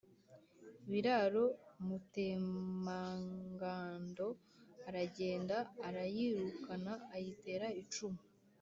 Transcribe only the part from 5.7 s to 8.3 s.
arayirukana, ayitera icumu